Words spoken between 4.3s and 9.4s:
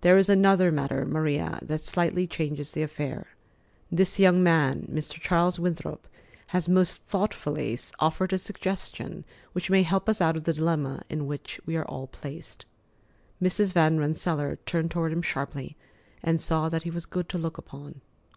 man, Mr. Charles Winthrop, has most thoughtfully offered a suggestion